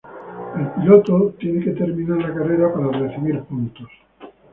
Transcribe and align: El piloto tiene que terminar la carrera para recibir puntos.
El 0.59 0.67
piloto 0.71 1.35
tiene 1.37 1.63
que 1.63 1.69
terminar 1.73 2.17
la 2.17 2.33
carrera 2.33 2.73
para 2.73 2.87
recibir 2.87 3.39
puntos. 3.43 3.87